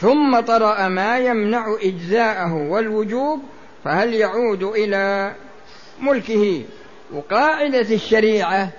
ثم 0.00 0.40
طرأ 0.40 0.88
ما 0.88 1.18
يمنع 1.18 1.76
إجزاءه 1.82 2.54
والوجوب 2.54 3.42
فهل 3.84 4.14
يعود 4.14 4.62
إلى 4.62 5.34
ملكه؟ 6.00 6.62
وقاعدة 7.14 7.94
الشريعة 7.94 8.70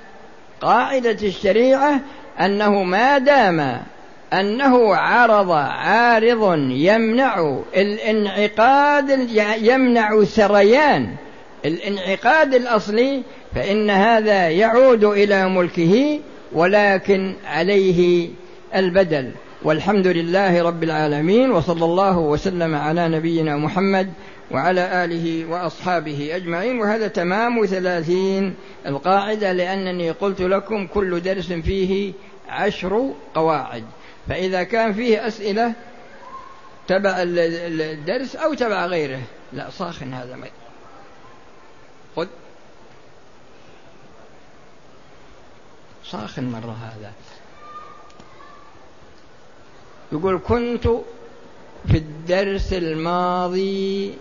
قاعدة 0.61 1.17
الشريعة 1.27 2.01
أنه 2.39 2.83
ما 2.83 3.17
دام 3.17 3.81
أنه 4.33 4.95
عرض 4.95 5.51
عارض 5.51 6.59
يمنع 6.69 7.59
الانعقاد 7.77 9.29
يمنع 9.61 10.23
سريان 10.23 11.15
الانعقاد 11.65 12.53
الأصلي 12.53 13.23
فإن 13.55 13.89
هذا 13.89 14.49
يعود 14.49 15.03
إلى 15.03 15.49
ملكه 15.49 16.19
ولكن 16.53 17.33
عليه 17.45 18.29
البدل. 18.75 19.31
والحمد 19.63 20.07
لله 20.07 20.63
رب 20.63 20.83
العالمين 20.83 21.51
وصلى 21.51 21.85
الله 21.85 22.17
وسلم 22.17 22.75
على 22.75 23.07
نبينا 23.07 23.57
محمد 23.57 24.13
وعلى 24.51 25.05
آله 25.05 25.45
وأصحابه 25.45 26.35
أجمعين. 26.35 26.79
وهذا 26.79 27.07
تمام 27.07 27.65
ثلاثين 27.65 28.55
القاعدة 28.85 29.51
لأنني 29.51 30.11
قلت 30.11 30.41
لكم 30.41 30.87
كل 30.87 31.21
درس 31.21 31.53
فيه 31.53 32.13
عشر 32.49 33.13
قواعد. 33.35 33.83
فإذا 34.29 34.63
كان 34.63 34.93
فيه 34.93 35.27
أسئلة 35.27 35.73
تبع 36.87 37.15
الدرس 37.19 38.35
أو 38.35 38.53
تبع 38.53 38.85
غيره. 38.85 39.21
لا 39.53 39.69
صاخن 39.69 40.13
هذا 40.13 40.35
ما 40.35 40.47
خذ. 42.15 42.27
صاخن 46.03 46.43
مرة 46.43 46.77
هذا. 46.83 47.11
يقول 50.11 50.39
كنت 50.47 50.87
في 51.87 51.97
الدرس 51.97 52.73
الماضي 52.73 54.13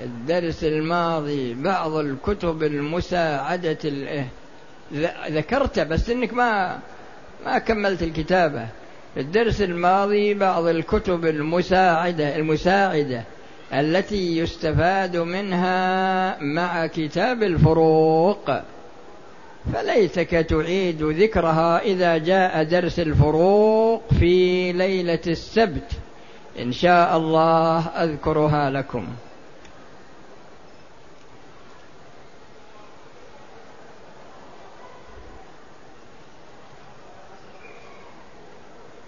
الدرس 0.00 0.64
الماضي 0.64 1.54
بعض 1.54 1.92
الكتب 1.92 2.62
المساعدة 2.62 3.78
ذكرت 5.28 5.80
بس 5.80 6.10
إنك 6.10 6.34
ما 6.34 6.78
ما 7.44 7.58
كملت 7.58 8.02
الكتابة. 8.02 8.66
الدرس 9.16 9.62
الماضي 9.62 10.34
بعض 10.34 10.66
الكتب 10.66 11.26
المساعدة 11.26 12.36
المساعدة 12.36 13.22
التي 13.72 14.38
يستفاد 14.38 15.16
منها 15.16 16.38
مع 16.42 16.86
كتاب 16.86 17.42
الفروق. 17.42 18.50
فليتك 19.72 20.30
تعيد 20.30 21.02
ذكرها 21.02 21.80
إذا 21.80 22.18
جاء 22.18 22.64
درس 22.64 23.00
الفروق 23.00 24.02
في 24.18 24.72
ليلة 24.72 25.20
السبت. 25.26 25.92
إن 26.58 26.72
شاء 26.72 27.16
الله 27.16 27.78
أذكرها 27.86 28.70
لكم. 28.70 29.06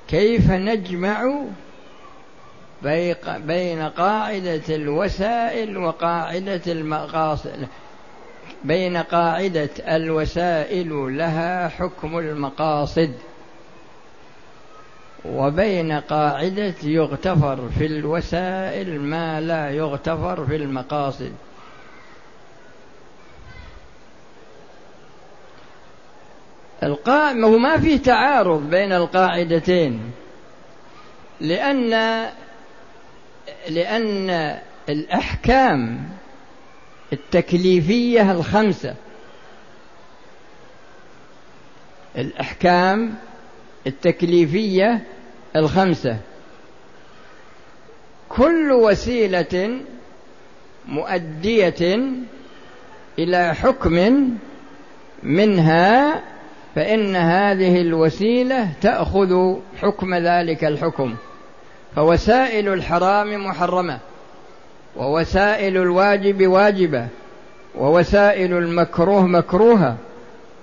كيف 0.09 0.51
نجمع 0.51 1.45
بين 3.39 3.83
قاعدة 3.83 4.63
الوسائل 4.69 5.77
وقاعدة 5.79 6.63
المقاصد؟ 6.67 7.67
بين 8.65 8.97
قاعدة 8.97 9.71
الوسائل 9.89 11.19
لها 11.19 11.69
حكم 11.69 12.19
المقاصد 12.19 13.13
وبين 15.25 15.93
قاعدة 15.93 16.75
يغتفر 16.83 17.69
في 17.79 17.87
الوسائل 17.87 19.01
ما 19.01 19.41
لا 19.41 19.71
يغتفر 19.71 20.47
في 20.47 20.57
المقاصد. 20.57 21.33
القائمة 26.83 27.59
ما 27.59 27.79
في 27.79 27.99
تعارض 27.99 28.71
بين 28.71 28.93
القاعدتين 28.93 30.13
لأن 31.41 31.91
لأن 33.69 34.59
الأحكام 34.89 36.09
التكليفية 37.13 38.33
الخمسة. 38.33 38.95
الأحكام 42.19 43.15
التكليفية 43.87 45.05
الخمسة. 45.57 46.17
كل 48.29 48.73
وسيلة 48.73 49.81
مؤدية 50.89 51.99
إلى 53.19 53.55
حكم 53.55 54.29
منها 55.23 56.23
فإن 56.75 57.17
هذه 57.17 57.81
الوسيلة 57.81 58.73
تأخذ 58.81 59.55
حكم 59.83 60.15
ذلك 60.15 60.65
الحكم. 60.65 61.17
فوسائل 61.97 62.69
الحرام 62.69 63.47
محرمة. 63.47 63.99
ووسائل 64.97 65.77
الواجب 65.77 66.47
واجبة 66.47 67.07
ووسائل 67.79 68.53
المكروه 68.53 69.27
مكروهة 69.27 69.97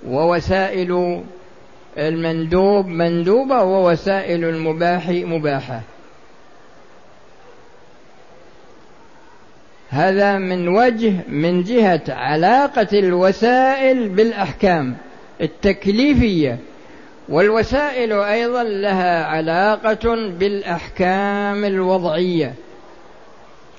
ووسائل 0.06 1.22
المندوب 1.98 2.86
مندوبة 2.86 3.62
ووسائل 3.62 4.44
المباح 4.44 5.08
مباحة. 5.08 5.80
هذا 9.88 10.38
من 10.38 10.68
وجه 10.68 11.12
من 11.28 11.62
جهة 11.62 12.02
علاقة 12.08 12.88
الوسائل 12.92 14.08
بالأحكام 14.08 14.96
التكليفية. 15.40 16.58
والوسائل 17.28 18.12
أيضا 18.12 18.62
لها 18.62 19.24
علاقة 19.24 20.14
بالأحكام 20.38 21.64
الوضعية. 21.64 22.54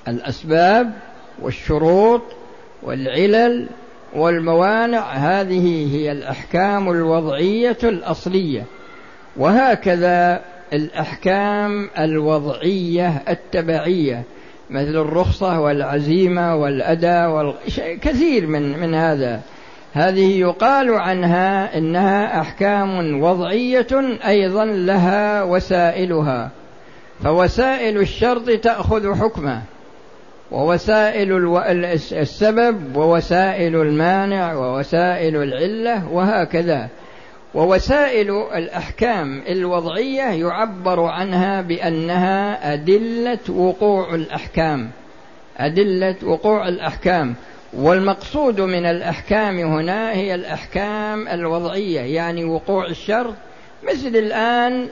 الأسباب 0.08 0.92
والشروط 1.42 2.22
والعلل 2.82 3.66
والموانع 4.14 5.12
هذه 5.12 5.96
هي 5.96 6.12
الأحكام 6.12 6.90
الوضعية 6.90 7.78
الأصلية. 7.82 8.64
وهكذا 9.36 10.40
الأحكام 10.72 11.90
الوضعية 11.98 13.22
التبعية 13.28 14.22
مثل 14.70 14.96
الرخصة 14.96 15.60
والعزيمة 15.60 16.56
والأداء 16.56 17.54
كثير 18.02 18.46
من 18.46 18.78
من 18.78 18.94
هذا. 18.94 19.40
هذه 19.92 20.38
يقال 20.40 20.90
عنها 20.90 21.78
إنها 21.78 22.40
أحكام 22.40 23.22
وضعية 23.22 24.18
أيضا 24.26 24.64
لها 24.64 25.42
وسائلها. 25.42 26.50
فوسائل 27.22 27.98
الشرط 27.98 28.50
تأخذ 28.50 29.14
حكمه. 29.14 29.62
ووسائل 30.50 31.58
السبب 32.12 32.96
ووسائل 32.96 33.76
المانع 33.76 34.54
ووسائل 34.54 35.36
العلة 35.36 36.12
وهكذا. 36.12 36.88
ووسائل 37.54 38.30
الأحكام 38.54 39.42
الوضعية 39.48 40.22
يعبر 40.22 41.00
عنها 41.00 41.60
بأنها 41.60 42.72
أدلة 42.74 43.38
وقوع 43.48 44.14
الأحكام. 44.14 44.90
أدلة 45.58 46.16
وقوع 46.22 46.68
الأحكام. 46.68 47.34
والمقصود 47.72 48.60
من 48.60 48.86
الأحكام 48.86 49.58
هنا 49.58 50.12
هي 50.12 50.34
الأحكام 50.34 51.28
الوضعية 51.28 52.00
يعني 52.00 52.44
وقوع 52.44 52.86
الشر 52.86 53.34
مثل 53.82 54.08
الآن 54.08 54.88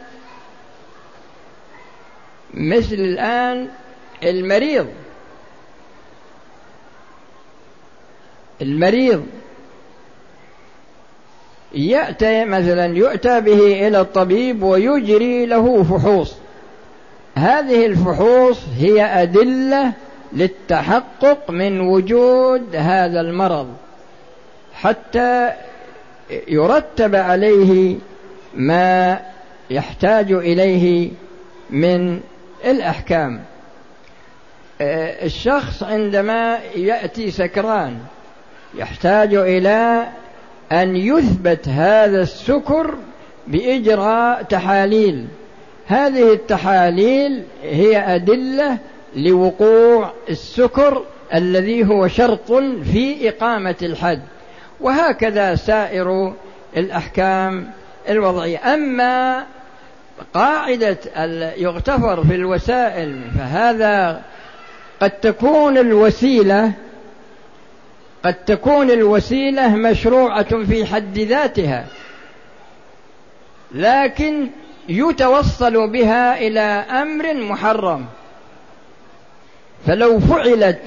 مثل 2.54 2.94
الآن 2.94 3.68
المريض 4.22 4.86
المريض 8.64 9.26
يأتي 11.74 12.44
مثلا 12.44 12.86
يؤتى 12.86 13.40
به 13.40 13.86
إلى 13.88 14.00
الطبيب 14.00 14.62
ويجري 14.62 15.46
له 15.46 15.82
فحوص. 15.82 16.34
هذه 17.34 17.86
الفحوص 17.86 18.60
هي 18.78 19.04
أدلة 19.04 19.92
للتحقق 20.32 21.50
من 21.50 21.80
وجود 21.80 22.76
هذا 22.76 23.20
المرض 23.20 23.68
حتى 24.74 25.52
يرتب 26.48 27.14
عليه 27.14 27.96
ما 28.54 29.20
يحتاج 29.70 30.32
إليه 30.32 31.10
من 31.70 32.20
الأحكام. 32.64 33.40
آه، 34.80 35.24
الشخص 35.24 35.82
عندما 35.82 36.58
يأتي 36.76 37.30
سكران 37.30 37.98
يحتاج 38.76 39.34
إلى 39.34 40.06
أن 40.72 40.96
يثبت 40.96 41.68
هذا 41.68 42.22
السكر 42.22 42.94
بإجراء 43.46 44.42
تحاليل. 44.42 45.26
هذه 45.86 46.32
التحاليل 46.32 47.42
هي 47.62 48.14
أدلة 48.14 48.78
لوقوع 49.16 50.12
السكر 50.30 51.02
الذي 51.34 51.86
هو 51.86 52.08
شرط 52.08 52.52
في 52.92 53.28
إقامة 53.28 53.76
الحد. 53.82 54.20
وهكذا 54.80 55.54
سائر 55.54 56.32
الأحكام 56.76 57.70
الوضعية. 58.08 58.74
أما 58.74 59.44
قاعدة 60.34 60.98
يغتفر 61.56 62.24
في 62.24 62.34
الوسائل 62.34 63.20
فهذا 63.38 64.22
قد 65.00 65.10
تكون 65.10 65.78
الوسيلة 65.78 66.72
قد 68.24 68.34
تكون 68.34 68.90
الوسيلة 68.90 69.76
مشروعة 69.76 70.64
في 70.64 70.86
حد 70.86 71.18
ذاتها 71.18 71.84
لكن 73.74 74.48
يتوصل 74.88 75.90
بها 75.90 76.38
إلى 76.38 76.60
أمر 76.90 77.34
محرم. 77.34 78.06
فلو 79.86 80.20
فعلت 80.20 80.80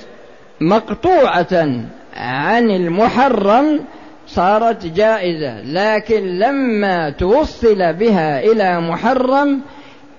مقطوعة 0.62 1.82
عن 2.16 2.72
المحرم 2.72 3.86
صارت 4.28 4.86
جائزة 4.86 5.62
لكن 5.62 6.40
لما 6.40 7.10
توصل 7.10 7.94
بها 7.94 8.40
إلى 8.40 8.80
محرم 8.80 9.62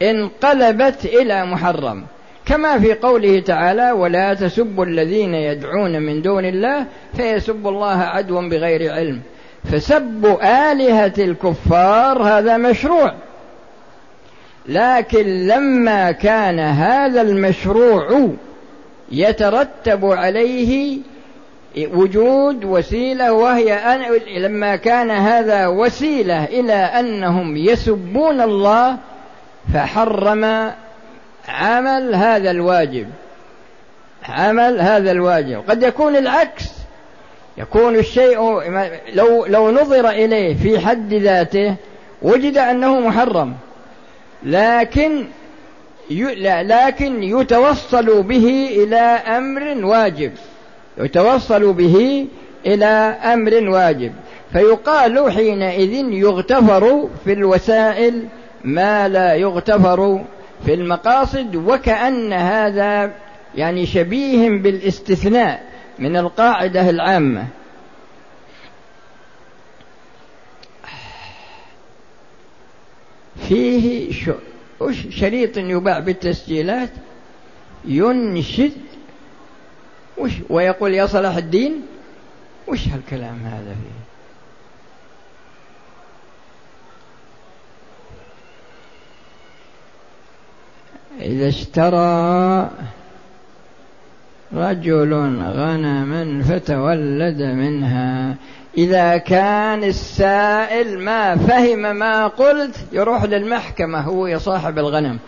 انقلبت 0.03 1.05
إلى 1.05 1.47
محرم. 1.47 2.05
كما 2.49 2.79
في 2.79 2.95
قوله 2.95 3.41
تعالى 3.41 3.93
ولا 3.93 4.35
تسبوا 4.35 4.85
الذين 4.85 5.35
يدعون 5.35 6.03
من 6.03 6.23
دون 6.23 6.45
الله 6.45 6.87
فيسبوا 7.17 7.71
الله 7.71 7.99
عدوا 7.99 8.43
بغير 8.43 8.93
علم. 8.93 9.21
فسب 9.73 10.39
آلهة 10.43 11.13
الكفار 11.19 12.23
هذا 12.23 12.57
مشروع. 12.57 13.15
لكن 14.69 15.47
لما 15.47 16.13
كان 16.13 16.59
هذا 16.59 17.21
المشروع 17.21 18.29
يترتب 19.13 20.05
عليه 20.05 20.99
وجود 21.79 22.65
وسيلة 22.65 23.33
وهي 23.33 23.73
أن 23.75 24.01
لما 24.37 24.77
كان 24.77 25.11
هذا 25.11 25.67
وسيلة 25.67 26.45
إلى 26.45 26.73
أنهم 26.73 27.57
يسبون 27.57 28.41
الله 28.41 28.97
فحرم 29.75 30.73
عمل 31.49 32.15
هذا 32.15 32.51
الواجب. 32.51 33.07
عمل 34.29 34.81
هذا 34.81 35.11
الواجب. 35.11 35.63
قد 35.69 35.83
يكون 35.83 36.17
العكس. 36.17 36.65
يكون 37.59 37.97
الشيء 37.97 38.39
لو 39.15 39.47
لو 39.47 39.71
نظر 39.71 40.11
إليه 40.11 40.55
في 40.55 40.79
حد 40.79 41.15
ذاته 41.15 41.75
وجد 42.23 42.59
أنه 42.59 43.01
محرم. 43.01 43.55
لكن 44.43 45.25
لكن 46.63 47.23
يتوصل 47.23 48.23
به 48.23 48.69
إلى 48.71 49.01
أمر 49.37 49.85
واجب. 49.87 50.33
يتوصل 50.99 51.73
به 51.73 52.27
إلى 52.67 52.87
أمر 53.25 53.69
واجب. 53.69 54.13
فيقال 54.53 55.33
حينئذ 55.33 55.93
يغتفر 56.13 57.09
في 57.25 57.33
الوسائل 57.33 58.25
ما 58.65 59.09
لا 59.09 59.35
يغتفر 59.35 60.25
في 60.65 60.75
المقاصد 60.75 61.57
وكأن 61.57 62.33
هذا 62.33 63.15
يعني 63.55 63.87
شبيه 63.87 64.51
بالاستثناء 64.51 65.65
من 65.99 66.17
القاعدة 66.17 66.91
العامة. 66.91 67.47
فيه 73.49 74.13
شريط 75.11 75.57
يباع 75.57 75.99
بالتسجيلات؟ 75.99 76.91
ينشد. 77.85 78.73
ويقول 80.51 80.95
يا 80.95 81.07
صلاح 81.07 81.37
الدين 81.37 81.83
وش 82.69 82.89
هالكلام 82.89 83.41
هذا 83.45 83.75
فيه؟ 83.75 84.08
إذا 91.21 91.49
اشترى 91.49 92.71
رجل 94.53 95.15
غنما 95.43 96.43
فتولد 96.43 97.43
منها. 97.43 98.37
إذا 98.79 99.17
كان 99.17 99.85
السائل 99.85 100.99
ما 100.99 101.37
فهم 101.37 101.97
ما 101.97 102.27
قلت 102.27 102.77
يروح 102.93 103.25
للمحكمة 103.25 104.01
هو 104.01 104.27
يا 104.27 104.39
صاحب 104.39 104.79
الغنم. 104.79 105.19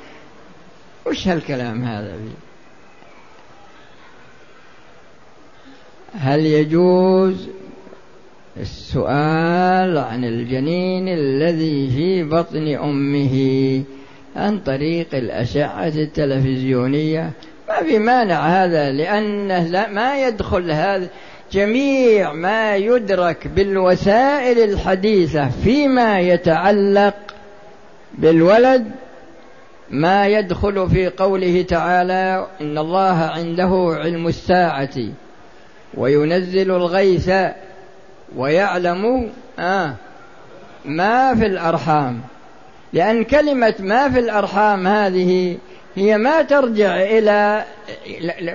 وش 1.06 1.28
هالكلام 1.28 1.84
هذا؟ 1.84 2.14
هل 6.14 6.46
يجوز 6.46 7.48
السؤال 8.56 9.98
عن 9.98 10.24
الجنين 10.24 11.08
الذي 11.08 11.90
في 11.90 12.24
بطن 12.24 12.68
أمه؟ 12.68 13.84
عن 14.36 14.58
طريق 14.58 15.14
الأشعة 15.14 15.88
التلفزيونية. 15.88 17.30
ما 17.68 17.82
في 17.82 17.98
مانع 17.98 18.64
هذا 18.64 18.90
لأنه 18.90 19.66
لا 19.66 19.88
ما 19.88 20.26
يدخل 20.26 20.70
هذا. 20.70 21.08
جميع 21.52 22.32
ما 22.32 22.76
يدرك 22.76 23.46
بالوسائل 23.46 24.58
الحديثة 24.58 25.48
فيما 25.48 26.20
يتعلق 26.20 27.14
بالولد 28.18 28.90
ما 29.90 30.26
يدخل 30.26 30.90
في 30.90 31.08
قوله 31.08 31.62
تعالى 31.62 32.46
إن 32.60 32.78
الله 32.78 33.16
عنده 33.16 33.96
علم 34.00 34.26
الساعة 34.26 34.96
وينزل 35.94 36.70
الغيث 36.70 37.30
ويعلم 38.36 39.30
آه 39.58 39.94
ما 40.84 41.34
في 41.34 41.46
الأرحام. 41.46 42.20
لأن 42.92 43.24
كلمة 43.24 43.74
ما 43.78 44.08
في 44.08 44.18
الأرحام 44.18 44.86
هذه 44.86 45.58
هي 45.96 46.18
ما 46.18 46.42
ترجع 46.42 46.96
إلى 46.96 47.64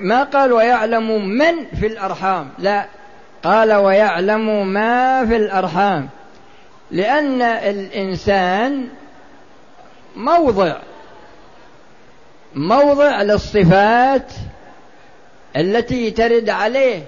ما 0.00 0.22
قال 0.22 0.52
ويعلم 0.52 1.28
من 1.28 1.66
في 1.80 1.86
الأرحام. 1.86 2.48
لا 2.58 2.86
قال 3.42 3.72
ويعلم 3.72 4.72
ما 4.72 5.26
في 5.26 5.36
الأرحام. 5.36 6.08
لأن 6.90 7.42
الإنسان 7.42 8.88
موضع 10.16 10.76
موضع 12.54 13.22
للصفات 13.22 14.32
التي 15.56 16.10
ترد 16.10 16.50
عليه 16.50 17.02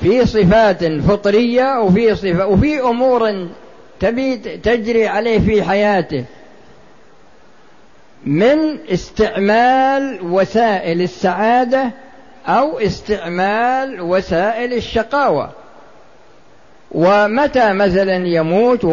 في 0.00 0.26
صفات 0.26 0.84
فطرية 0.84 1.80
وفي 1.80 2.14
صفة 2.14 2.46
وفي 2.46 2.80
أمور 2.80 3.48
تبي 4.00 4.36
تجري 4.36 5.06
عليه 5.08 5.38
في 5.38 5.62
حياته 5.62 6.24
من 8.26 8.78
استعمال 8.88 10.18
وسائل 10.22 11.02
السعادة 11.02 11.90
أو 12.46 12.78
استعمال 12.78 14.00
وسائل 14.00 14.72
الشقاوة. 14.72 15.50
ومتى 16.92 17.72
مثلا 17.72 18.26
يموت؟ 18.26 18.84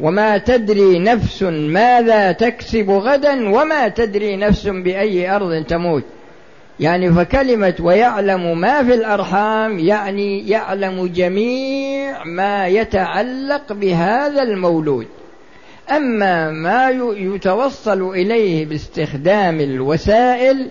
وما 0.00 0.38
تدري 0.38 0.98
نفس 0.98 1.42
ماذا 1.42 2.32
تكسب 2.32 2.90
غدا 2.90 3.48
وما 3.48 3.88
تدري 3.88 4.36
نفس 4.36 4.66
بأي 4.66 5.36
أرض 5.36 5.64
تموت. 5.64 6.04
يعني 6.80 7.12
فكلمة 7.12 7.74
ويعلم 7.80 8.60
ما 8.60 8.84
في 8.84 8.94
الأرحام 8.94 9.78
يعني 9.78 10.48
يعلم 10.48 11.06
جميع 11.06 12.24
ما 12.24 12.66
يتعلق 12.66 13.72
بهذا 13.72 14.42
المولود. 14.42 15.06
أما 15.90 16.50
ما 16.50 16.90
يتوصل 17.16 18.10
إليه 18.10 18.66
باستخدام 18.66 19.60
الوسائل 19.60 20.70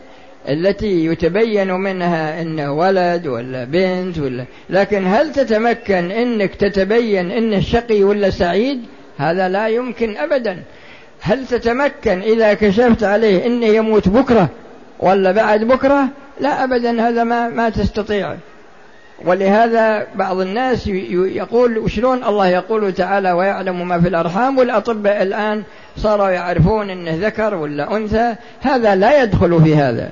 التي 0.49 1.05
يتبين 1.05 1.71
منها 1.71 2.41
انه 2.41 2.73
ولد 2.73 3.27
ولا 3.27 3.63
بنت 3.63 4.19
ولا 4.19 4.45
لكن 4.69 5.07
هل 5.07 5.31
تتمكن 5.31 6.11
إنك 6.11 6.55
تتبين 6.55 7.31
انه 7.31 7.59
شقي 7.59 8.03
ولا 8.03 8.29
سعيد؟ 8.29 8.81
هذا 9.17 9.49
لا 9.49 9.67
يمكن 9.67 10.17
ابدا. 10.17 10.63
هل 11.21 11.47
تتمكن 11.47 12.21
إذا 12.21 12.53
كشفت 12.53 13.03
عليه 13.03 13.45
انه 13.45 13.65
يموت 13.65 14.09
بكرة؟ 14.09 14.49
ولا 15.01 15.31
بعد 15.31 15.63
بكرة؟ 15.63 16.07
لا 16.39 16.63
أبدا 16.63 17.07
هذا 17.07 17.23
ما 17.23 17.49
ما 17.49 17.69
تستطيع. 17.69 18.35
ولهذا 19.25 20.07
بعض 20.15 20.39
الناس 20.39 20.87
يقول 20.87 21.77
وشلون 21.77 22.23
الله 22.23 22.47
يقول 22.47 22.93
تعالى 22.93 23.31
ويعلم 23.31 23.87
ما 23.87 24.01
في 24.01 24.07
الأرحام؟ 24.07 24.57
والأطباء 24.57 25.23
الآن 25.23 25.63
صاروا 25.97 26.29
يعرفون 26.29 26.89
أنه 26.89 27.27
ذكر 27.27 27.55
ولا 27.55 27.97
أنثى. 27.97 28.35
هذا 28.61 28.95
لا 28.95 29.23
يدخل 29.23 29.63
في 29.63 29.75
هذا. 29.75 30.11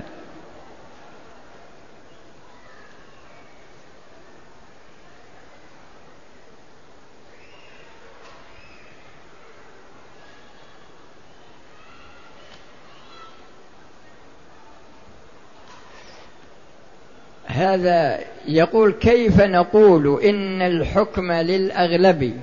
هذا 17.73 18.19
يقول 18.47 18.91
كيف 18.91 19.41
نقول 19.41 20.23
إن 20.23 20.61
الحكم 20.61 21.31
للأغلب؟ 21.31 22.33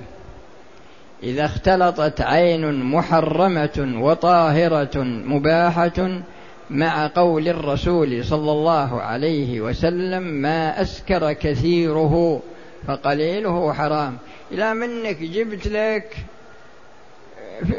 إذا 1.23 1.45
اختلطت 1.45 2.21
عين 2.21 2.83
محرمة 2.83 3.95
وطاهرة 4.01 5.03
مباحة 5.03 6.21
مع 6.69 7.11
قول 7.15 7.47
الرسول 7.47 8.25
صلى 8.25 8.51
الله 8.51 9.01
عليه 9.01 9.61
وسلم 9.61 10.23
ما 10.23 10.81
أسكر 10.81 11.33
كثيره 11.33 12.41
فقليله 12.87 13.73
حرام. 13.73 14.17
إلى 14.51 14.73
منك 14.73 15.17
جبت 15.17 15.67
لك 15.67 16.17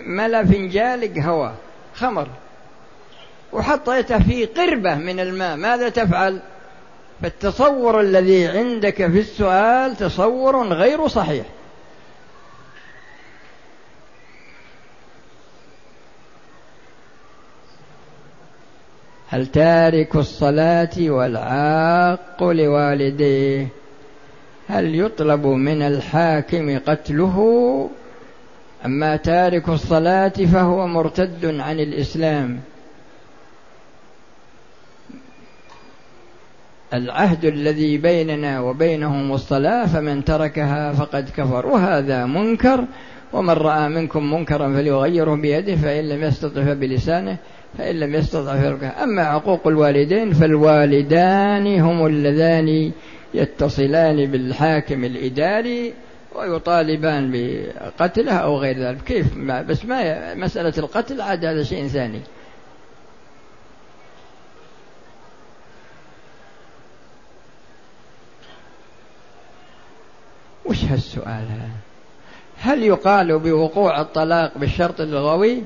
ملا 0.07 0.45
فنجال 0.45 1.14
قهوة 1.14 1.55
خمر 1.95 2.28
وحطيته 3.52 4.19
في 4.19 4.45
قربة 4.45 4.95
من 4.95 5.21
الماء 5.21 5.57
ماذا 5.57 5.88
تفعل؟ 5.88 6.40
فالتصور 7.22 8.00
الذي 8.00 8.46
عندك 8.46 8.94
في 8.94 9.20
السؤال 9.20 9.96
تصور 9.96 10.68
غير 10.68 11.08
صحيح. 11.08 11.46
هل 19.28 19.46
تارك 19.46 20.16
الصلاة 20.16 20.90
والعاق 20.98 22.42
لوالديه؟ 22.42 23.68
هل 24.68 24.94
يطلب 24.94 25.46
من 25.46 25.82
الحاكم 25.82 26.78
قتله؟ 26.78 27.90
أما 28.84 29.16
تارك 29.16 29.68
الصلاة 29.68 30.28
فهو 30.28 30.87
مرتد 30.87 31.44
عن 31.44 31.80
الإسلام. 31.80 32.60
العهد 36.95 37.45
الذي 37.45 37.99
بيننا 37.99 38.61
وبينهم 38.61 39.33
الصلاة 39.33 39.87
فمن 39.87 40.25
تركها 40.25 40.92
فقد 40.92 41.30
كفر. 41.37 41.66
وهذا 41.66 42.26
منكر 42.26 42.85
ومن 43.33 43.50
رأى 43.50 43.88
منكم 43.88 44.35
منكرا 44.35 44.68
فليغيره 44.68 45.35
بيده 45.35 45.76
فإن 45.76 46.09
لم 46.09 46.23
يستطع 46.23 46.64
فبلسانه 46.64 47.37
فإن 47.78 48.00
لم 48.00 48.14
يستطع 48.14 48.61
فرقه. 48.61 49.02
أما 49.02 49.23
عقوق 49.23 49.68
الوالدين 49.68 50.33
فالوالدان 50.33 51.80
هم 51.80 52.07
اللذان 52.07 52.92
يتصلان 53.35 54.26
بالحاكم 54.26 55.04
الإداري 55.04 55.92
ويطالبان 56.35 57.30
بقتله 57.33 58.33
أو 58.33 58.59
غير 58.59 58.78
ذلك. 58.78 59.02
كيف؟ 59.07 59.37
ما 59.37 59.62
بس 59.62 59.85
ما 59.85 60.35
مسألة 60.35 60.73
القتل 60.78 61.21
عاد 61.21 61.45
هذا 61.45 61.62
شيء 61.62 61.87
ثاني. 61.87 62.21
وش 70.88 70.95
هالسؤال 70.95 71.26
هذا. 71.26 71.71
هل 72.61 72.83
يقال 72.83 73.38
بوقوع 73.38 74.00
الطلاق 74.00 74.59
بالشرط 74.59 75.00
اللغوي 75.00 75.62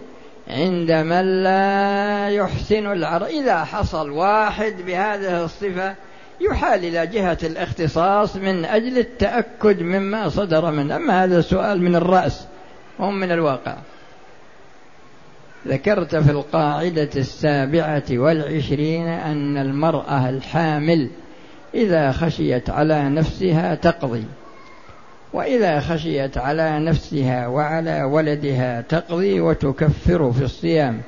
عند 0.48 0.92
من 0.92 1.42
لا 1.42 2.28
يحسن 2.28 2.92
العرض؟ 2.92 3.26
إذا 3.26 3.64
حصل 3.64 4.10
واحد 4.10 4.74
بهذه 4.86 5.44
الصفة 5.44 5.94
يحال 6.40 6.84
إلى 6.84 7.06
جهة 7.06 7.38
الاختصاص 7.42 8.36
من 8.36 8.64
أجل 8.64 8.98
التأكد 8.98 9.82
مما 9.82 10.28
صدر 10.28 10.70
منه. 10.70 10.96
أما 10.96 11.24
هذا 11.24 11.38
السؤال 11.38 11.82
من 11.82 11.96
الرأس 11.96 12.46
هم 13.00 13.20
من 13.20 13.32
الواقع. 13.32 13.76
ذكرت 15.68 16.16
في 16.16 16.30
القاعدة 16.30 17.10
السابعة 17.16 18.04
والعشرين 18.10 19.08
أن 19.08 19.56
المرأة 19.56 20.28
الحامل 20.28 21.10
إذا 21.74 22.12
خشيت 22.12 22.70
على 22.70 23.08
نفسها 23.08 23.74
تقضي. 23.74 24.24
وإذا 25.32 25.80
خشيت 25.80 26.38
على 26.38 26.80
نفسها 26.80 27.46
وعلى 27.46 28.02
ولدها 28.02 28.80
تقضي 28.80 29.40
وتكفر 29.40 30.32
في 30.32 30.44
الصيام 30.44 31.00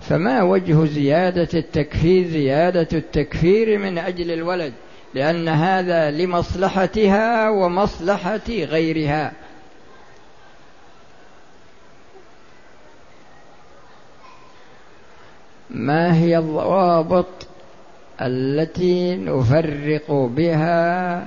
فما 0.00 0.42
وجه 0.42 0.84
زيادة 0.84 1.48
التكفير 1.54 2.28
زيادة 2.28 2.88
التكفير 2.92 3.78
من 3.78 3.98
أجل 3.98 4.30
الولد؟ 4.30 4.72
لأن 5.14 5.48
هذا 5.48 6.10
لمصلحتها 6.10 7.50
ومصلحة 7.50 8.48
غيرها. 8.48 9.32
ما 15.70 16.16
هي 16.16 16.38
الضوابط 16.38 17.46
التي 18.20 19.16
نفرق 19.16 20.12
بها 20.12 21.26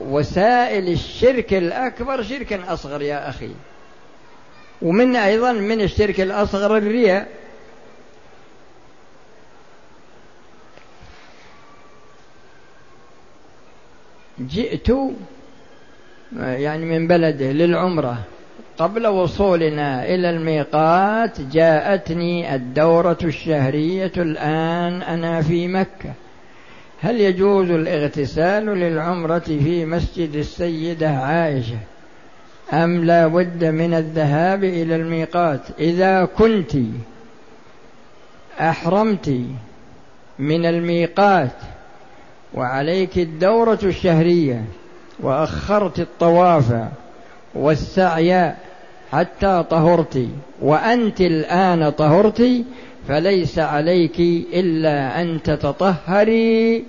وسائل 0.00 0.88
الشرك 0.88 1.54
الأكبر 1.54 2.22
شرك 2.22 2.52
أصغر 2.52 3.02
يا 3.02 3.28
أخي. 3.28 3.50
ومن 4.82 5.16
أيضا 5.16 5.52
من 5.52 5.80
الشرك 5.80 6.20
الأصغر 6.20 6.76
الرياء. 6.76 7.28
جئت 14.40 14.88
يعني 16.40 16.84
من 16.84 17.06
بلده 17.08 17.52
للعمرة 17.52 18.18
قبل 18.78 19.06
وصولنا 19.06 20.04
إلى 20.04 20.30
الميقات 20.30 21.40
جاءتني 21.40 22.54
الدورة 22.54 23.18
الشهرية 23.24 24.12
الآن 24.16 25.02
أنا 25.02 25.42
في 25.42 25.68
مكة. 25.68 26.12
هل 27.02 27.20
يجوز 27.20 27.70
الاغتسال 27.70 28.66
للعمرة 28.66 29.38
في 29.38 29.86
مسجد 29.86 30.36
السيدة 30.36 31.08
عائشة؟ 31.10 31.78
أم 32.72 33.04
لا 33.04 33.26
بد 33.26 33.64
من 33.64 33.94
الذهاب 33.94 34.64
إلى 34.64 34.96
الميقات؟ 34.96 35.60
إذا 35.78 36.24
كنت 36.24 36.76
أحرمت 38.60 39.40
من 40.38 40.66
الميقات 40.66 41.56
وعليك 42.54 43.18
الدورة 43.18 43.78
الشهرية 43.82 44.64
وأخرت 45.20 46.00
الطواف 46.00 46.88
والسعي 47.54 48.54
حتى 49.12 49.64
طهرت 49.70 50.28
وأنت 50.62 51.20
الآن 51.20 51.90
طهرت 51.90 52.64
فليس 53.10 53.58
عليك 53.58 54.20
إلا 54.54 55.20
أن 55.22 55.42
تتطهري 55.42 56.84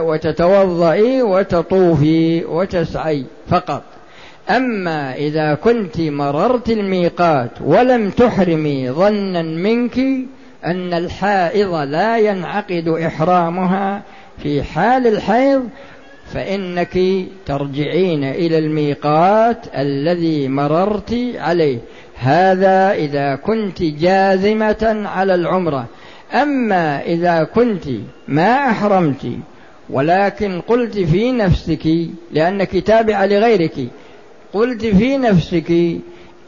وتتوضئي 0.00 1.22
وتطوفي 1.22 2.44
وتسعي 2.44 3.24
فقط. 3.48 3.82
أما 4.50 5.14
إذا 5.14 5.54
كنت 5.54 6.00
مررت 6.00 6.70
الميقات 6.70 7.50
ولم 7.64 8.10
تحرمي 8.10 8.90
ظنا 8.90 9.42
منك 9.42 9.98
أن 10.64 10.94
الحائض 10.94 11.74
لا 11.74 12.18
ينعقد 12.18 12.88
إحرامها 12.88 14.02
في 14.42 14.62
حال 14.62 15.06
الحيض 15.06 15.68
فإنك 16.32 16.98
ترجعين 17.46 18.24
إلى 18.24 18.58
الميقات 18.58 19.66
الذي 19.76 20.48
مررت 20.48 21.16
عليه. 21.34 21.78
هذا 22.22 22.92
إذا 22.92 23.34
كنت 23.34 23.82
جازمة 23.82 25.02
على 25.14 25.34
العمرة. 25.34 25.86
أما 26.34 27.02
إذا 27.02 27.44
كنت 27.44 27.84
ما 28.28 28.70
أحرمت 28.70 29.26
ولكن 29.90 30.60
قلت 30.60 30.98
في 30.98 31.32
نفسك 31.32 31.88
لأنك 32.32 32.76
تابعة 32.76 33.26
لغيرك 33.26 33.74
قلت 34.52 34.86
في 34.86 35.16
نفسك 35.16 35.70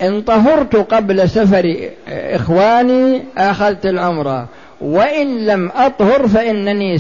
إن 0.03 0.23
طهرت 0.23 0.77
قبل 0.77 1.29
سفر 1.29 1.91
إخواني 2.09 3.23
أخذت 3.39 3.87
العمرة. 3.87 4.49
وإن 4.81 5.47
لم 5.47 5.71
أطهر 5.77 6.29
فإنني 6.29 6.99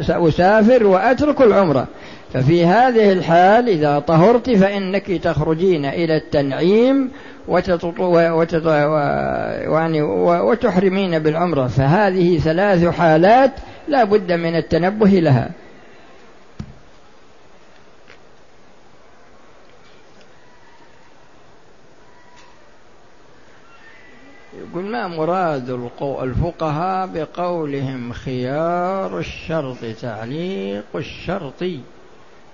سأسافر 0.00 0.86
وأترك 0.86 1.40
العمرة. 1.40 1.86
ففي 2.34 2.66
هذه 2.66 3.12
الحال 3.12 3.68
إذا 3.68 3.98
طهرت 3.98 4.50
فإنك 4.50 5.06
تخرجين 5.22 5.84
إلى 5.84 6.16
التنعيم 6.16 7.10
وتحرمين 10.42 11.18
بالعمرة. 11.18 11.66
فهذه 11.66 12.38
ثلاث 12.38 12.86
حالات 12.86 13.52
لا 13.88 14.04
بد 14.04 14.32
من 14.32 14.56
التنبه 14.56 15.10
لها. 15.10 15.50
يقول 24.58 24.84
ما 24.84 25.08
مراد 25.08 25.70
الفقهاء 26.22 27.06
بقولهم 27.06 28.12
خيار 28.12 29.18
الشرط 29.18 29.76
تعليق 30.02 30.84
الشرط 30.94 31.64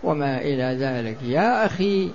وما 0.02 0.38
إلى 0.40 0.76
ذلك؟ 0.80 1.16
يا 1.22 1.66
أخي 1.66 2.10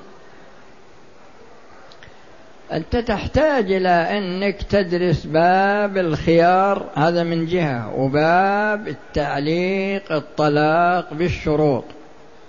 أنت 2.73 2.95
تحتاج 2.95 3.71
إلى 3.71 3.89
أنك 3.89 4.63
تدرس 4.63 5.25
باب 5.25 5.97
الخيار 5.97 6.89
هذا 6.95 7.23
من 7.23 7.45
جهة 7.45 7.95
وباب 7.95 8.87
التعليق 8.87 10.11
الطلاق 10.11 11.13
بالشروط. 11.13 11.83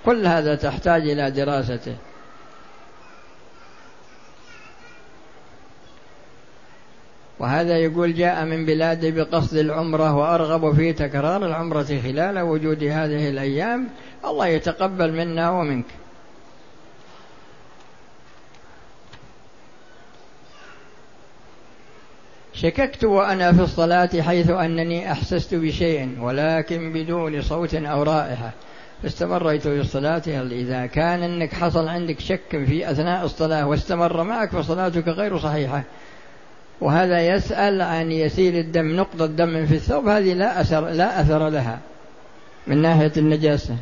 كل 0.05 0.27
هذا 0.27 0.55
تحتاج 0.55 1.11
إلى 1.11 1.31
دراسته. 1.31 1.95
وهذا 7.39 7.79
يقول 7.79 8.15
جاء 8.15 8.45
من 8.45 8.67
بلاده 8.67 9.11
بقصد 9.11 9.57
العمرة 9.57 10.17
وأرغب 10.17 10.75
في 10.75 10.93
تكرار 10.93 11.47
العمرة 11.47 12.01
خلال 12.03 12.39
وجود 12.39 12.85
هذه 12.85 13.29
الأيام. 13.29 13.89
الله 14.25 14.47
يتقبل 14.47 15.13
منا 15.13 15.51
ومنك. 15.51 15.85
شككت 22.55 23.05
وأنا 23.05 23.53
في 23.53 23.63
الصلاة 23.63 24.11
حيث 24.21 24.51
أنني 24.51 25.13
أحسست 25.13 25.55
بشيء 25.55 26.17
ولكن 26.21 26.93
بدون 26.93 27.43
صوت 27.43 27.75
أو 27.75 28.03
رائحة. 28.03 28.51
فاستمريت 29.03 29.63
في 29.63 29.81
الصلاة. 29.81 30.23
هل 30.27 30.53
إذا 30.53 30.87
كان 30.87 31.23
أنك 31.23 31.55
حصل 31.55 31.89
عندك 31.89 32.21
شك 32.21 32.65
في 32.67 32.91
أثناء 32.91 33.25
الصلاة 33.25 33.67
واستمر 33.67 34.23
معك 34.23 34.51
فصلاتك 34.51 35.09
غير 35.09 35.39
صحيحة. 35.39 35.83
وهذا 36.81 37.27
يسأل 37.27 37.83
عن 37.83 38.13
يسيل 38.13 38.57
الدم 38.57 38.97
نقطة 38.97 39.27
دم 39.27 39.67
في 39.67 39.75
الثوب 39.75 40.09
هذه 40.09 40.35
لا 40.35 40.61
أثر 40.61 40.89
لا 40.89 41.21
أثر 41.21 41.49
لها 41.49 41.79
من 42.67 42.83
ناحية 42.83 43.13
النجاسة. 43.17 43.77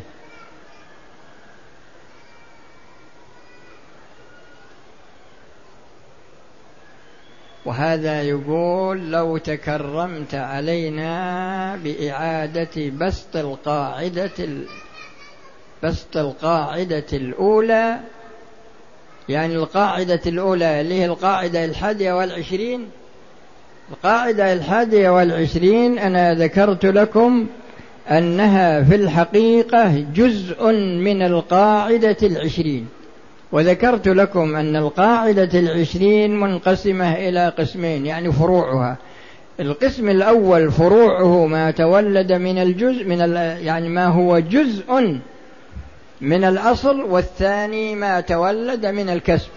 وهذا 7.64 8.23
يقول 8.23 9.11
لو 9.11 9.37
تكرمت 9.37 10.35
علينا 10.35 11.76
بإعادة 11.76 12.90
بسط 12.99 13.37
القاعدة 13.37 14.31
بسط 15.83 16.17
القاعدة 16.17 17.05
الأولى 17.12 18.00
يعني 19.29 19.57
القاعدة 19.57 20.21
الأولى 20.26 20.81
اللي 20.81 20.95
هي 20.95 21.07
القاعدة 21.07 21.64
الحادية 21.64 22.12
والعشرين. 22.12 22.88
القاعدة 23.90 24.52
الحادية 24.52 25.11
والعشرين 25.11 25.99
أنا 25.99 26.35
ذكرت 26.35 26.87
لكم 26.87 27.47
أنها 28.11 28.83
في 28.83 28.95
الحقيقة 28.95 30.05
جزء 30.14 30.73
من 30.73 31.23
القاعدة 31.23 32.17
العشرين. 32.23 32.88
وذكرت 33.52 34.09
لكم 34.09 34.57
أن 34.57 34.76
القاعدة 34.76 35.59
العشرين 35.59 36.40
منقسمة 36.40 37.12
إلى 37.12 37.49
قسمين 37.59 38.07
يعني 38.07 38.33
فروعها. 38.33 38.97
القسم 39.61 40.09
الأول 40.09 40.71
فروعه 40.71 41.47
ما 41.47 41.71
تولد 41.71 42.33
من 42.33 42.59
الجزء 42.59 43.04
من 43.04 43.19
يعني 43.62 43.88
ما 43.88 44.07
هو 44.07 44.38
جزء 44.38 45.21
من 46.21 46.45
الأصل 46.45 47.00
والثاني 47.00 47.95
ما 47.95 48.21
تولد 48.21 48.87
من 48.87 49.11
الكسب. 49.11 49.49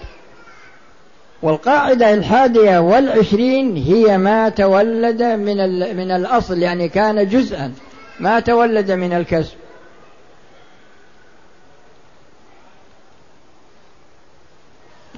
والقاعدة 1.41 2.13
الحادية 2.13 2.79
والعشرين 2.79 3.75
هي 3.75 4.17
ما 4.17 4.50
تولد 4.50 5.23
من 5.23 5.57
من 5.97 6.12
الأصل 6.12 6.57
يعني 6.57 6.89
كان 6.89 7.27
جزءا 7.27 7.73
ما 8.19 8.39
تولد 8.39 8.91
من 8.91 9.13
الكسب. 9.13 9.62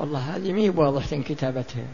والله 0.06 0.20
هذه 0.20 0.54
مي 0.54 0.70
بواضحة 0.70 1.18
كتابتها. 1.18 1.86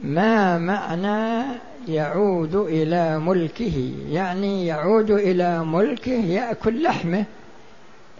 ما 0.00 0.58
معنى 0.58 1.44
يعود 1.88 2.54
إلى 2.54 3.18
ملكه؟ 3.18 3.92
يعني 4.10 4.66
يعود 4.66 5.10
إلى 5.10 5.64
ملكه 5.64 6.12
يأكل 6.12 6.82
لحمه. 6.82 7.24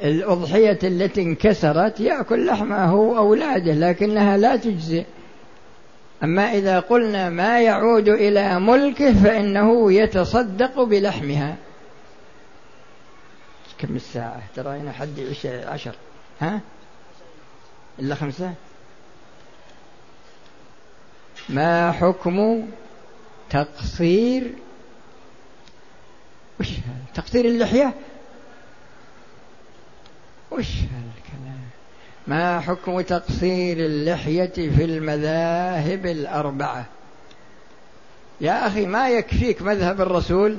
الأضحية 0.03 0.79
التي 0.83 1.23
انكسرت 1.23 2.01
يأكل 2.01 2.47
لحمه 2.47 3.19
أولاده 3.19 3.73
لكنها 3.73 4.37
لا 4.37 4.57
تجزئ. 4.57 5.05
أما 6.23 6.53
إذا 6.53 6.81
قلنا 6.81 7.31
ما 7.31 7.61
يعود 7.61 8.09
إلى 8.09 8.61
ملكه 8.61 9.13
فإنه 9.13 9.93
يتصدق 9.93 10.83
بلحمها. 10.83 11.57
كم 13.79 13.97
الساعة؟ 13.97 14.43
ترى 14.57 14.79
هنا 14.79 14.93
حد 14.93 15.35
عشر 15.47 15.95
ها؟ 16.41 16.61
إلا 17.99 18.15
خمسة؟ 18.15 18.55
ما 21.49 21.93
حكم 21.93 22.67
تقصير؟ 23.51 24.53
وش 26.61 26.69
تقصير 27.15 27.45
اللحية؟ 27.45 27.95
وش 30.51 30.71
هالكلام 30.71 31.61
ما 32.27 32.61
حكم 32.61 33.01
تقصير 33.01 33.77
اللحية 33.77 34.47
في 34.47 34.85
المذاهب 34.85 36.07
الأربعة؟ 36.07 36.87
يا 38.41 38.67
أخي 38.67 38.87
ما 38.87 39.09
يكفيك 39.09 39.63
مذهب 39.63 40.01
الرسول 40.01 40.59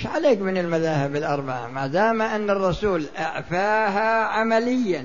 إيش 0.00 0.06
عليك 0.06 0.40
من 0.40 0.58
المذاهب 0.58 1.16
الأربعة 1.16 1.66
ما 1.66 1.86
دام 1.86 2.22
أن 2.22 2.50
الرسول 2.50 3.04
أعفاها 3.18 4.24
عمليا 4.24 5.04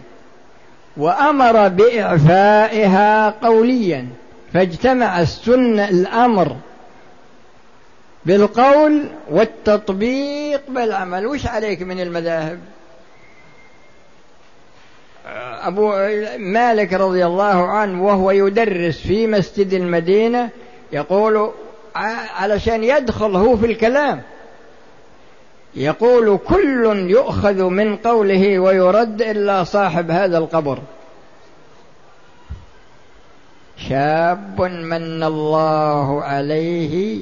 وأمر 0.98 1.68
بإعفائها 1.68 3.30
قوليا 3.30 4.08
فاجتمع 4.54 5.22
السنة 5.22 5.90
الأمر 5.90 6.56
بالقول 8.26 9.06
والتطبيق 9.30 10.62
بالعمل. 10.70 11.28
وش 11.28 11.48
عليك 11.48 11.82
من 11.82 12.00
المذاهب؟ 12.00 12.60
أبو 15.62 15.92
مالك 16.38 16.94
رضي 16.94 17.26
الله 17.26 17.68
عنه 17.68 18.06
وهو 18.06 18.32
يدرس 18.32 18.98
في 19.00 19.28
مسجد 19.28 19.74
المدينة 19.74 20.50
يقول 20.92 21.52
علشان 22.36 22.84
يدخل 22.84 23.36
هو 23.36 23.58
في 23.58 23.66
الكلام. 23.66 24.22
يقول 25.76 26.40
كل 26.48 27.10
يؤخذ 27.10 27.64
من 27.64 27.96
قوله 27.96 28.60
ويرد 28.60 29.22
إلا 29.22 29.64
صاحب 29.64 30.12
هذا 30.12 30.38
القبر. 30.38 30.80
شاب 33.78 34.62
من 34.62 35.24
الله 35.24 36.24
عليه 36.24 37.20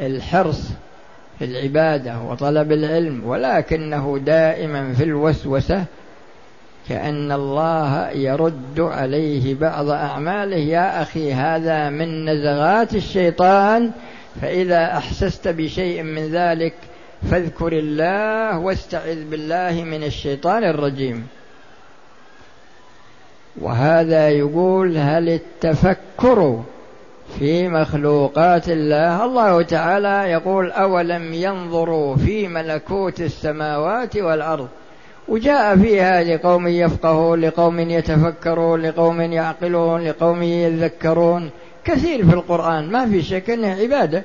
الحرص 0.00 0.68
في 1.38 1.44
العبادة 1.44 2.18
وطلب 2.20 2.72
العلم 2.72 3.22
ولكنه 3.26 4.20
دائما 4.26 4.92
في 4.92 5.04
الوسوسة 5.04 5.84
كأن 6.88 7.32
الله 7.32 8.10
يرد 8.10 8.80
عليه 8.80 9.54
بعض 9.54 9.88
أعماله. 9.88 10.56
يا 10.56 11.02
أخي 11.02 11.32
هذا 11.32 11.90
من 11.90 12.30
نزغات 12.30 12.94
الشيطان 12.94 13.90
فإذا 14.42 14.84
أحسست 14.84 15.48
بشيء 15.48 16.02
من 16.02 16.28
ذلك 16.28 16.74
فاذكر 17.30 17.72
الله 17.72 18.58
واستعذ 18.58 19.24
بالله 19.30 19.84
من 19.84 20.04
الشيطان 20.04 20.64
الرجيم. 20.64 21.26
وهذا 23.60 24.28
يقول 24.28 24.96
هل 24.96 25.28
التفكر 25.28 26.62
في 27.38 27.68
مخلوقات 27.68 28.68
الله؟ 28.68 29.24
الله 29.24 29.62
تعالى 29.62 30.30
يقول 30.30 30.70
أولم 30.70 31.34
ينظروا 31.34 32.16
في 32.16 32.48
ملكوت 32.48 33.20
السماوات 33.20 34.16
والأرض؟ 34.16 34.68
وجاء 35.28 35.76
فيها 35.76 36.24
لقوم 36.24 36.68
يفقهون 36.68 37.40
لقوم 37.40 37.80
يتفكرون 37.80 38.82
لقوم 38.82 39.20
يعقلون 39.20 40.04
لقوم 40.04 40.42
يذكرون. 40.42 41.50
كثير 41.84 42.26
في 42.28 42.34
القرآن 42.34 42.90
ما 42.90 43.06
في 43.06 43.22
شك 43.22 43.50
أنه 43.50 43.68
عبادة. 43.68 44.24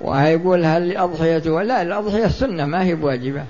ويقول 0.00 0.64
هل 0.64 0.82
الأضحية 0.82 1.62
لا 1.62 1.82
الأضحية 1.82 2.24
السنة 2.24 2.66
ما 2.66 2.84
هي 2.84 2.94
بواجبة. 2.94 3.44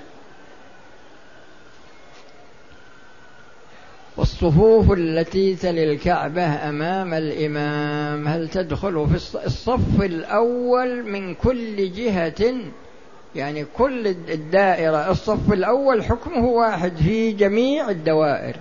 والصفوف 4.17 4.91
التي 4.91 5.55
تلي 5.55 5.91
الكعبة 5.91 6.69
أمام 6.69 7.13
الإمام 7.13 8.27
هل 8.27 8.49
تدخل 8.49 9.07
في 9.09 9.15
الصف 9.45 10.01
الأول 10.01 11.03
من 11.03 11.35
كل 11.35 11.91
جهة؟ 11.91 12.53
يعني 13.35 13.65
كل 13.77 14.07
الدائرة 14.07 15.11
الصف 15.11 15.53
الأول 15.53 16.03
حكمه 16.03 16.45
واحد 16.45 16.95
في 16.95 17.31
جميع 17.31 17.89
الدوائر. 17.89 18.55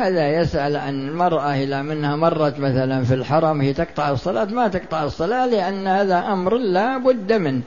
وهذا 0.00 0.28
يسأل 0.28 0.76
عن 0.76 1.08
المرأة 1.08 1.54
إذا 1.54 1.82
منها 1.82 2.16
مرت 2.16 2.60
مثلا 2.60 3.04
في 3.04 3.14
الحرم 3.14 3.60
هي 3.60 3.72
تقطع 3.72 4.10
الصلاة. 4.10 4.44
ما 4.44 4.68
تقطع 4.68 5.04
الصلاة؟ 5.04 5.46
لأن 5.46 5.86
هذا 5.86 6.18
أمر 6.18 6.56
لا 6.56 6.98
بد 6.98 7.32
منه. 7.32 7.60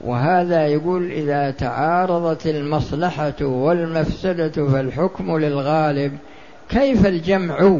وهذا 0.00 0.66
يقول 0.66 1.10
إذا 1.10 1.50
تعارضت 1.50 2.46
المصلحة 2.46 3.42
والمفسدة 3.42 4.48
فالحكم 4.48 5.38
للغالب. 5.38 6.18
كيف 6.68 7.06
الجمع 7.06 7.78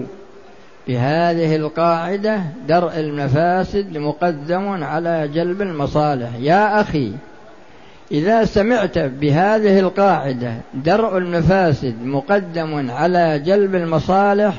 بهذه 0.89 1.57
القاعدة؟ 1.57 2.41
درء 2.69 3.01
المفاسد 3.01 3.99
مقدم 3.99 4.85
على 4.85 5.29
جلب 5.29 5.63
المصالح. 5.63 6.31
يا 6.41 6.81
أخي 6.81 7.13
إذا 8.11 8.45
سمعت 8.45 8.99
بهذه 8.99 9.81
القاعدة 9.81 10.55
درء 10.75 11.19
المفاسد 11.19 12.03
مقدم 12.03 12.91
على 12.91 13.39
جلب 13.39 13.75
المصالح 13.75 14.55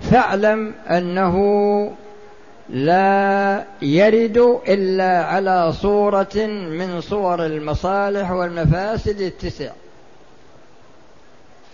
فاعلم 0.00 0.74
أنه 0.90 1.36
لا 2.68 3.64
يرد 3.82 4.38
إلا 4.68 5.24
على 5.24 5.72
صورة 5.72 6.46
من 6.70 7.00
صور 7.00 7.46
المصالح 7.46 8.30
والمفاسد 8.30 9.20
التسع. 9.20 9.70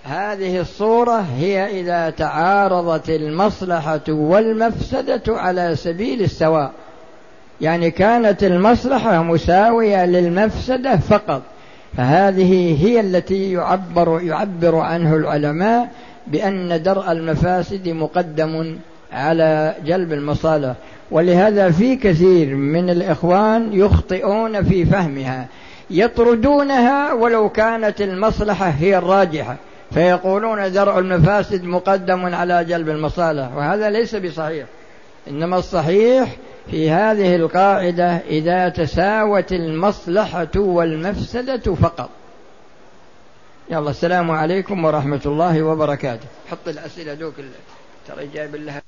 هذه 0.05 0.61
الصورة 0.61 1.27
هي 1.37 1.81
إذا 1.81 2.11
تعارضت 2.11 3.11
المصلحة 3.11 4.01
والمفسدة 4.09 5.23
على 5.29 5.77
سبيل 5.77 6.23
السواء. 6.23 6.73
يعني 7.61 7.91
كانت 7.91 8.45
المصلحة 8.45 9.23
مساوية 9.23 10.07
للمفسدة 10.07 10.97
فقط. 10.97 11.43
فهذه 11.97 12.87
هي 12.87 13.01
التي 13.01 13.53
يعبر 13.53 14.21
يعبر 14.23 14.77
عنه 14.77 15.17
العلماء 15.17 15.91
بأن 16.27 16.83
درء 16.83 17.13
المفاسد 17.13 17.89
مقدم 17.89 18.77
على 19.13 19.75
جلب 19.85 20.13
المصالح. 20.13 20.75
ولهذا 21.11 21.71
في 21.71 21.97
كثير 21.97 22.55
من 22.55 22.91
الإخوان 22.91 23.73
يخطئون 23.73 24.65
في 24.65 24.85
فهمها 24.85 25.47
يطردونها 25.91 27.13
ولو 27.13 27.49
كانت 27.49 28.01
المصلحة 28.01 28.69
هي 28.69 28.99
الراجحة 28.99 29.57
فيقولون 29.91 30.73
درء 30.73 30.99
المفاسد 30.99 31.65
مقدم 31.65 32.35
على 32.35 32.65
جلب 32.65 32.89
المصالح 32.89 33.57
وهذا 33.57 33.91
ليس 33.91 34.15
بصحيح. 34.15 34.67
إنما 35.31 35.59
الصحيح 35.59 36.37
في 36.71 36.91
هذه 36.91 37.37
القاعدة 37.37 38.17
إذا 38.17 38.69
تساوت 38.69 39.53
المصلحة 39.53 40.57
والمفسدة 40.57 41.75
فقط. 41.75 42.11
يلا 43.71 43.91
السلام 43.91 44.31
عليكم 44.31 44.85
ورحمة 44.85 45.23
الله 45.27 45.63
وبركاته. 45.63 46.27
حط 46.51 46.69
الأسئلة 46.69 47.15
دوك 47.15 47.35
ترى 48.09 48.27
جايب 48.27 48.57
لها. 48.57 48.83